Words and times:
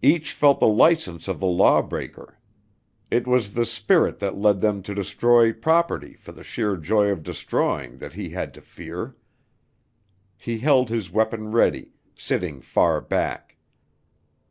Each 0.00 0.32
felt 0.32 0.60
the 0.60 0.66
license 0.66 1.28
of 1.28 1.40
the 1.40 1.46
law 1.46 1.82
breaker. 1.82 2.38
It 3.10 3.26
was 3.26 3.52
the 3.52 3.66
spirit 3.66 4.18
that 4.18 4.34
led 4.34 4.62
them 4.62 4.80
to 4.84 4.94
destroy 4.94 5.52
property 5.52 6.14
for 6.14 6.32
the 6.32 6.42
sheer 6.42 6.74
joy 6.78 7.10
of 7.10 7.22
destroying 7.22 7.98
that 7.98 8.14
he 8.14 8.30
had 8.30 8.54
to 8.54 8.62
fear. 8.62 9.14
He 10.38 10.56
held 10.56 10.88
his 10.88 11.10
weapon 11.10 11.52
ready, 11.52 11.92
sitting 12.16 12.62
far 12.62 13.02
back. 13.02 13.58